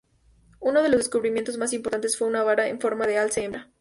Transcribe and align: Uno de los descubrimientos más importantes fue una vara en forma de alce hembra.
Uno 0.59 0.81
de 0.81 0.89
los 0.89 0.97
descubrimientos 1.01 1.59
más 1.59 1.73
importantes 1.73 2.17
fue 2.17 2.27
una 2.27 2.41
vara 2.41 2.67
en 2.67 2.79
forma 2.81 3.05
de 3.05 3.19
alce 3.19 3.43
hembra. 3.43 3.69